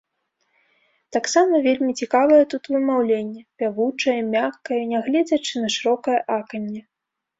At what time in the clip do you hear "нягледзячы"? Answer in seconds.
4.95-5.55